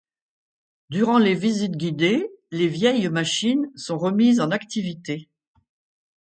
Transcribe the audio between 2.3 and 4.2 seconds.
les vieilles machines sont